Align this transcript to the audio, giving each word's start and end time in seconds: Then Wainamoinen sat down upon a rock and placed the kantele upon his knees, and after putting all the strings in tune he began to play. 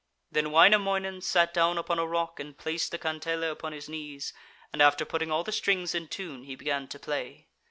Then 0.31 0.49
Wainamoinen 0.49 1.21
sat 1.21 1.53
down 1.53 1.77
upon 1.77 1.99
a 1.99 2.07
rock 2.07 2.39
and 2.39 2.57
placed 2.57 2.89
the 2.89 2.97
kantele 2.97 3.51
upon 3.51 3.71
his 3.71 3.87
knees, 3.87 4.33
and 4.73 4.81
after 4.81 5.05
putting 5.05 5.29
all 5.31 5.43
the 5.43 5.51
strings 5.51 5.93
in 5.93 6.07
tune 6.07 6.45
he 6.45 6.55
began 6.55 6.87
to 6.87 6.97
play. 6.97 7.49